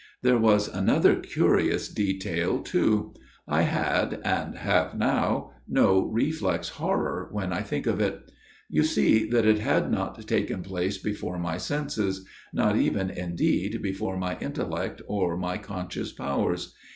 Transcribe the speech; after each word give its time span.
"There 0.23 0.39
was 0.39 0.67
another 0.67 1.15
curious 1.17 1.87
detail 1.87 2.63
too. 2.63 3.13
I 3.47 3.61
had 3.61 4.19
and 4.25 4.55
have 4.57 4.95
now 4.97 5.51
no 5.67 6.07
reflex 6.07 6.69
horror 6.69 7.29
when 7.31 7.53
I 7.53 7.61
think 7.61 7.85
of 7.85 8.01
it. 8.01 8.31
You 8.67 8.83
see 8.83 9.29
that 9.29 9.45
it 9.45 9.59
had 9.59 9.91
not 9.91 10.25
taken 10.27 10.63
place 10.63 10.97
before 10.97 11.37
my 11.37 11.57
senses 11.59 12.25
not 12.51 12.75
even, 12.75 13.11
indeed, 13.11 13.79
before 13.83 14.17
my 14.17 14.33
intel 14.37 14.71
lect 14.71 15.03
or 15.05 15.37
my 15.37 15.59
conscious 15.59 16.11
powers. 16.11 16.73